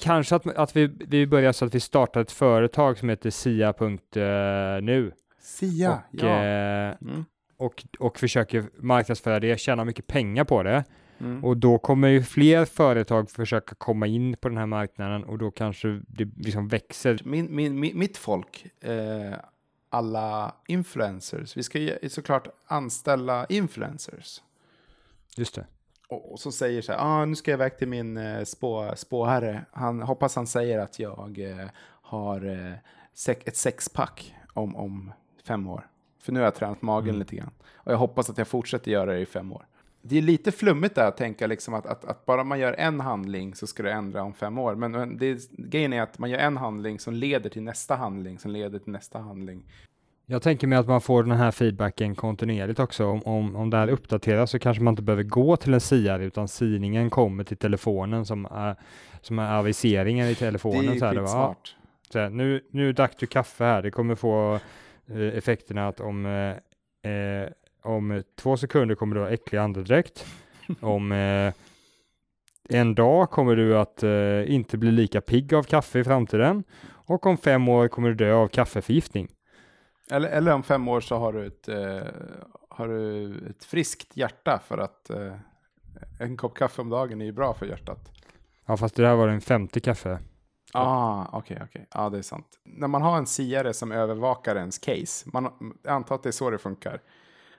[0.00, 5.12] Kanske att, att vi, vi börjar så att vi startar ett företag som heter sia.nu
[5.40, 6.44] Sia, och, ja.
[6.44, 7.24] eh, Mm.
[7.64, 10.84] Och, och försöker marknadsföra det, tjäna mycket pengar på det.
[11.18, 11.44] Mm.
[11.44, 15.50] Och då kommer ju fler företag försöka komma in på den här marknaden och då
[15.50, 17.20] kanske det liksom växer.
[17.24, 19.34] Min, min, mi- mitt folk, eh,
[19.90, 24.42] alla influencers, vi ska ju såklart anställa influencers.
[25.36, 25.66] Just det.
[26.08, 28.92] Och, och så säger så här, ah, nu ska jag iväg till min eh, spå,
[28.96, 29.64] spåherre.
[29.72, 31.68] Han, hoppas han säger att jag eh,
[32.02, 32.74] har eh,
[33.14, 35.12] sex, ett sexpack om, om
[35.44, 35.86] fem år.
[36.24, 37.18] För nu har jag tränat magen Mm.
[37.18, 37.50] lite grann.
[37.74, 39.66] Och jag hoppas att jag fortsätter göra det i fem år.
[40.02, 43.00] Det är lite flummigt där att tänka liksom att, att, att bara man gör en
[43.00, 44.74] handling så ska det ändra om fem år.
[44.74, 48.38] Men, men det, grejen är att man gör en handling som leder till nästa handling,
[48.38, 49.64] som leder till nästa handling.
[50.26, 53.06] Jag tänker mig att man får den här feedbacken kontinuerligt också.
[53.06, 56.24] Om, om, om det här uppdateras så kanske man inte behöver gå till en siare
[56.24, 58.76] utan sidningen kommer till telefonen som är,
[59.20, 60.88] som är aviseringen i Det telefonen.
[60.94, 61.76] är så här, det var, ja, skitsmart.
[62.12, 64.60] så här, nu, nu drack du kaffe här, det kommer få
[65.08, 67.48] effekterna att om, eh, eh,
[67.82, 70.26] om två sekunder kommer du ha äcklig andedräkt.
[70.80, 71.52] om eh,
[72.68, 76.64] en dag kommer du att eh, inte bli lika pigg av kaffe i framtiden.
[77.06, 79.28] Och om fem år kommer du dö av kaffeförgiftning.
[80.10, 82.08] Eller, eller om fem år så har du ett, eh,
[82.70, 85.34] har du ett friskt hjärta för att eh,
[86.20, 88.10] en kopp kaffe om dagen är ju bra för hjärtat.
[88.66, 90.18] Ja, fast det där var den femte kaffe.
[90.78, 91.86] Ah, okej, okej.
[91.94, 92.46] Ja, det är sant.
[92.64, 95.50] När man har en siare som övervakar ens case, man,
[95.82, 97.00] jag antar att det är så det funkar.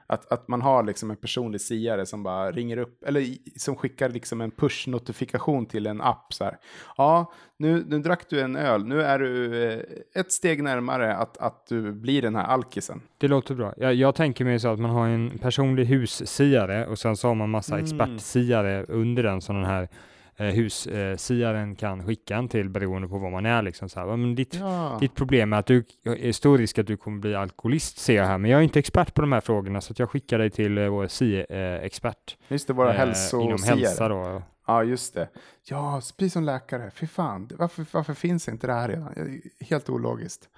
[0.08, 3.26] Att, att man har liksom en personlig siare som bara ringer upp, eller
[3.60, 6.58] som skickar liksom en push-notifikation till en app så här.
[6.98, 9.80] Ja, nu, nu drack du en öl, nu är du eh,
[10.16, 13.02] ett steg närmare att, att du blir den här alkisen.
[13.18, 13.74] Det låter bra.
[13.78, 17.36] Jag, jag tänker mig så att man har en personlig hussiare och sen så har
[17.36, 17.86] man massa Mm.
[17.86, 19.90] expertsiare under den som den här
[20.38, 24.08] eh, hussiaren kan skicka en till beroende på vad man är liksom så här.
[24.08, 24.98] "Ja, Men ditt, Ja.
[25.02, 28.26] ditt problem är att du är stor risk att du kommer bli alkoholist ser jag
[28.26, 30.78] här, men jag är inte expert på de här frågorna så jag skickar dig till
[30.78, 32.38] eh, vår SIE-expert.
[32.48, 33.68] Just det, våra inom hälsosiare.
[33.80, 34.42] hälsa då.
[34.68, 35.30] Ja, just det.
[35.70, 36.92] Ja, precis som läkare.
[36.96, 39.42] Fy fan, varför, varför finns inte det här redan?
[39.70, 40.50] Helt ologiskt.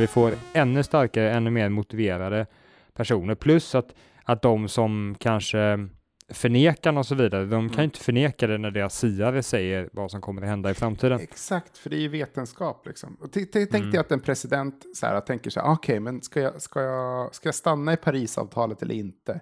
[0.00, 2.46] Vi får ännu starkare, ännu mer motiverade
[2.94, 3.34] personer.
[3.34, 5.88] Plus att, att de som kanske
[6.28, 10.10] förnekar och så vidare, de kan ju inte förneka det när deras siare säger vad
[10.10, 11.20] som kommer att hända i framtiden.
[11.20, 13.14] Exakt, för det är ju vetenskap liksom.
[13.20, 13.90] Och t- t- Tänk Mm.
[13.90, 17.34] dig att en president så här, tänker så här, okej, men ska jag, ska, jag,
[17.34, 19.40] ska jag stanna i Parisavtalet eller inte?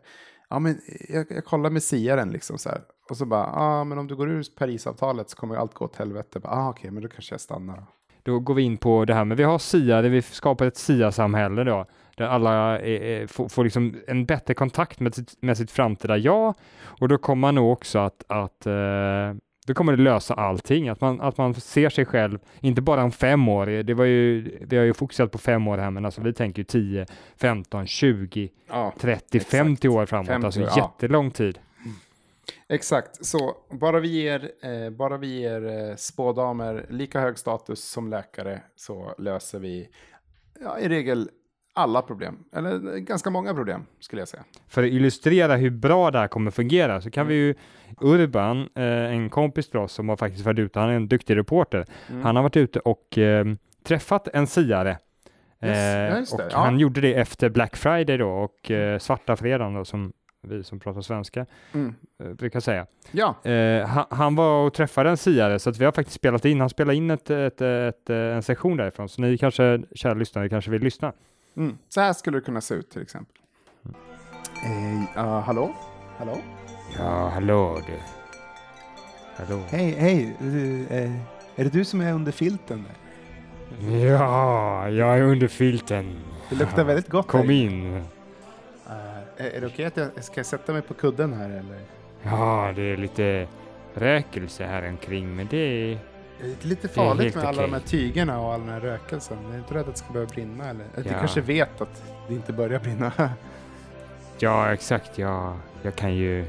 [0.50, 2.80] Ja, men jag, jag kollar med siaren liksom så här.
[3.10, 5.84] Och så bara, ja, ah, men om du går ur Parisavtalet så kommer allt gå
[5.84, 6.40] åt helvete.
[6.42, 7.84] Ja, ah, okej, men då kanske jag stannar.
[8.22, 8.38] Då.
[8.38, 11.86] Går vi in på det här, men vi har siare, vi skapar ett SIA-samhälle då,
[12.16, 16.16] där alla är, är, får, får liksom en bättre kontakt med sitt, med sitt framtida
[16.16, 19.34] jag, och då kommer man nog också att, att eh,
[19.66, 23.12] då kommer det lösa allting, att man, att man ser sig själv, inte bara om
[23.12, 26.20] fem år, det var ju, vi har ju fokuserat på fem år här, men alltså
[26.20, 29.50] vi tänker ju 10, 15, 20, Ja, 30, Exakt.
[29.50, 30.76] 50 år framåt, 50, alltså ja.
[30.76, 31.58] jättelång tid.
[32.68, 33.26] Exakt.
[33.26, 38.60] Så bara vi ger, eh, bara vi ger eh, spådamer lika hög status som läkare
[38.76, 39.88] så löser vi
[40.60, 41.30] ja, i regel
[41.74, 44.44] alla problem, eller eh, ganska många problem skulle jag säga.
[44.68, 47.54] För att illustrera hur bra det här kommer fungera så kan vi ju
[48.00, 51.36] Urban, eh, en kompis till oss som har faktiskt varit ute, han är en duktig
[51.36, 52.22] reporter, Mm.
[52.22, 53.46] han har varit ute och eh,
[53.84, 54.98] träffat en siare.
[55.62, 56.58] Yes, Eh, och ja.
[56.58, 60.80] han gjorde det efter Black Friday då och eh, svarta fredagen då som vi som
[60.80, 61.94] pratar svenska Mm.
[62.22, 62.86] eh, brukar säga.
[63.10, 66.44] Ja, Eh, han, han var och träffade en siare så att vi har faktiskt spelat
[66.44, 70.14] in, han spelade in ett, ett, ett, eh, en sektion därifrån så ni kanske, kära
[70.14, 71.12] lyssnare, kanske vill lyssna.
[71.56, 71.78] mm.
[71.88, 73.36] så här skulle det kunna se ut till exempel.
[74.64, 75.74] Eh, ja, hallå?
[76.18, 76.38] Hallå?
[76.98, 77.92] Ja, hallå du.
[79.44, 79.62] Hallå.
[79.70, 80.36] Hej, hej.
[80.90, 81.12] eh,
[81.56, 82.84] är det du som är under filten?
[84.02, 86.20] Ja, jag är under filten.
[86.50, 87.50] Det luktar väldigt gott Kom här.
[87.54, 87.96] in.
[87.96, 88.02] Eh,
[89.38, 91.80] är är det okej att jag ska sätta mig på kudden här eller?
[92.22, 93.48] Ja, det är lite
[93.94, 95.98] rökelse här omkring, men det är...
[96.40, 98.80] Det är lite är farligt helt med alla de här tygerna och all den här
[98.80, 99.38] rökelsen.
[99.44, 100.84] Jag är inte rädd att det ska börja brinna eller?
[100.96, 101.18] Du Ja.
[101.18, 103.12] kanske vet att det inte börjar brinna?
[104.40, 105.18] Ja, exakt.
[105.18, 106.44] Jag, jag, kan, ju,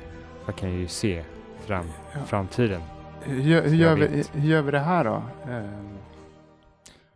[0.46, 1.24] jag kan ju se
[1.66, 2.20] fram, Ja.
[2.28, 2.82] framtiden.
[3.24, 5.24] hur, gör- hur, gör vi, hur gör vi det här då?
[5.52, 5.98] Ehm,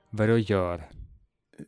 [0.09, 0.81] Vadå gör?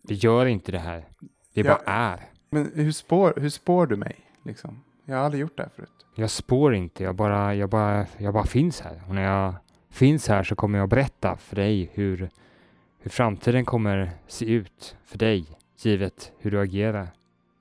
[0.04, 1.06] Vi gör inte det här.
[1.54, 1.64] Det Ja.
[1.86, 2.20] bara är.
[2.50, 4.20] Men hur spår, hur spår du mig?
[4.44, 4.84] Liksom?
[5.06, 6.06] Jag har aldrig gjort det här förut.
[6.16, 9.02] Jag spår inte, jag bara, jag, bara, jag bara finns här.
[9.08, 9.54] Och när jag
[9.90, 12.30] finns här så kommer jag berätta för dig hur,
[13.00, 15.46] hur framtiden kommer se ut för dig,
[15.78, 17.08] givet hur du agerar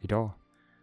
[0.01, 0.31] idag.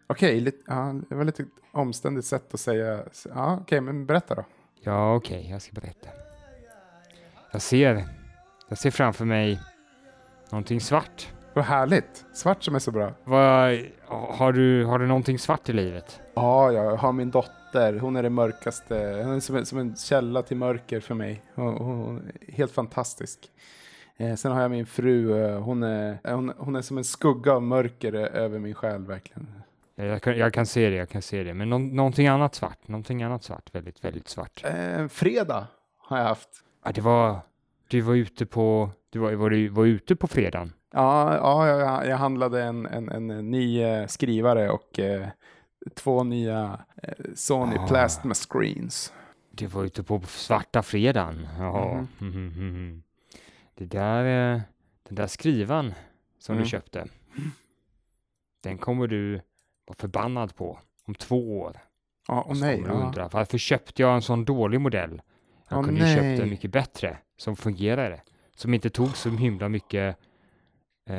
[0.08, 3.04] Okej, lite, ja, det var lite omständigt sätt att säga.
[3.30, 4.46] Ja, okej, men berätta då.
[4.82, 6.10] Ja, okej, jag ska berätta.
[7.52, 8.04] Jag ser,
[8.70, 9.60] jag ser framför mig
[10.50, 11.28] någonting svart.
[11.54, 12.26] Vad härligt.
[12.34, 13.14] Svart som är så bra.
[13.24, 16.20] Vad, har, du, har du någonting svart i livet?
[16.34, 18.00] Ja, jag har min dotter.
[18.00, 19.22] Hon är det mörkaste.
[19.26, 21.42] Hon är som en, som en källa till mörker för mig.
[21.56, 23.40] Hon, hon är helt fantastisk.
[24.18, 25.34] Eh, sen har jag min fru.
[25.58, 29.48] Hon är, hon, hon är som en skugga av mörker över min själ verkligen.
[29.96, 31.54] Jag kan, jag kan se det, jag kan se det.
[31.54, 34.64] Men nå, någonting annat svart, någonting annat svart, väldigt, väldigt svart.
[34.66, 36.50] Eh, fredag har jag haft.
[36.86, 37.40] Ja, det var,
[37.88, 40.74] du var ute på, du var, var, du var ute på fredagen.
[40.94, 45.28] Ja, ja jag, jag handlade en, en, en ny eh, skrivare och eh,
[45.96, 47.88] två nya eh, Sony Ah.
[47.88, 49.14] Plasma Screens.
[49.52, 51.48] Du var ute på svarta fredagen.
[51.60, 52.06] Ja.
[52.20, 53.04] Mhm.
[53.76, 54.62] Det där, eh,
[55.08, 55.94] den där skrivan
[56.40, 56.64] som Mm.
[56.64, 57.06] du köpte,
[58.64, 59.34] den kommer du
[59.86, 61.78] vara förbannad på om två år.
[62.28, 62.84] Ja, Så nej.
[62.88, 62.92] Ja.
[62.94, 65.22] undra, varför köpte jag en sån dålig modell?
[65.70, 68.22] Jag Åh, kunde ju köpt en mycket bättre, som fungerade,
[68.56, 70.18] som inte tog så himla mycket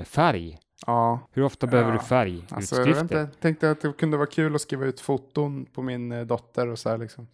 [0.05, 0.59] färg.
[0.87, 1.20] ja.
[1.33, 2.44] Hur ofta behöver Ja, du färg?
[2.50, 6.12] Alltså, jag inte, tänkte att det kunde vara kul att skriva ut foton på min
[6.12, 7.26] eh, dotter och så här liksom.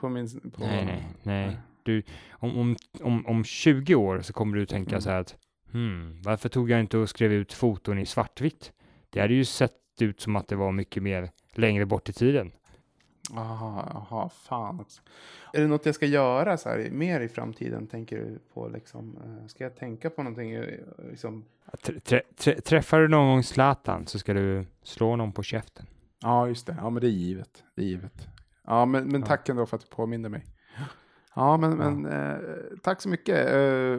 [0.00, 0.40] På min...
[0.40, 1.56] På, Nej, nej, nej.
[1.82, 5.00] Du, om, om, om, om 20 år så kommer du tänka Mm.
[5.00, 5.36] så här att
[5.72, 8.72] hmm, varför tog jag inte och skrev ut foton i svartvitt?
[9.10, 12.52] Det hade ju sett ut som att det var mycket mer längre bort i tiden.
[13.34, 15.02] Aha, aha, fan också.
[15.52, 19.18] Är det något jag ska göra så här, mer i framtiden, tänker du på liksom?
[19.24, 20.52] eh, Ska jag tänka på någonting?
[20.52, 20.64] eh,
[21.10, 21.44] Liksom?
[21.82, 25.86] Trä, trä, trä, träffar du någon gång Zlatan så ska du slå någon på käften.
[26.22, 26.76] Ja, just det.
[26.78, 27.64] Ja, men det är givet.
[27.74, 28.28] Det är givet.
[28.66, 29.26] Ja, men, men Ja.
[29.26, 30.44] tack ändå för att du påminner mig.
[31.34, 32.38] Ja, men, men eh,
[32.82, 33.52] tack så mycket.
[33.52, 33.98] Eh,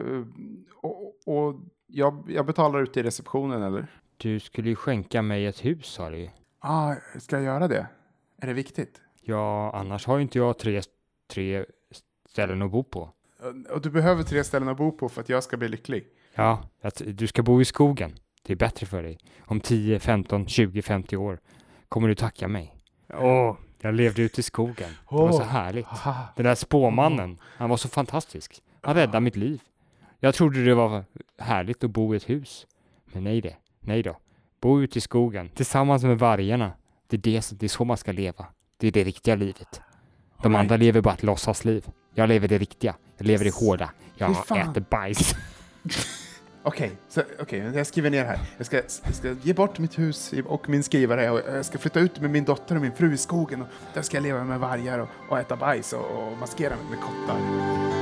[0.82, 3.86] och och jag, jag betalar ut i receptionen, eller?
[4.16, 6.30] Du skulle ju skänka mig ett hus sa du.
[6.62, 7.86] Ja, ska jag göra det?
[8.40, 9.00] Är det viktigt?
[9.20, 10.80] Ja, annars har ju inte jag tre,
[11.30, 11.64] tre
[12.28, 13.10] ställen att bo på.
[13.42, 16.06] Eh, Och du behöver tre ställen att bo på för att jag ska bli lycklig.
[16.34, 18.18] Ja, att du ska bo i skogen.
[18.42, 19.18] Det är bättre för dig.
[19.46, 21.38] Om 10, 15, 20, 50 år
[21.88, 22.74] kommer du tacka mig.
[23.14, 24.90] Åh, jag levde ute i skogen.
[25.10, 25.86] Det var så härligt.
[26.36, 28.62] Den där spåmannen, han var så fantastisk.
[28.80, 29.60] Han räddade mitt liv.
[30.20, 31.04] Jag trodde det var
[31.38, 32.66] härligt att bo i ett hus.
[33.04, 34.16] Men nej det, nej då.
[34.60, 36.72] Bo ute i skogen tillsammans med vargarna.
[37.06, 38.46] Det är, det, det är så man ska leva.
[38.80, 39.80] Det är det riktiga livet.
[40.42, 41.86] De andra lever bara ett låtsasliv.
[42.14, 42.94] Jag lever det riktiga.
[43.16, 43.90] Jag lever det hårda.
[44.16, 45.34] Jag äter bajs.
[46.62, 48.38] Okej, så okej, jag skriver ner här.
[48.56, 52.00] Jag ska, jag ska ge bort mitt hus och min skrivare och jag ska flytta
[52.00, 54.60] ut med min dotter och min fru i skogen och där ska jag leva med
[54.60, 57.97] vargar och, och äta bajs och, och maskera mig med kottar.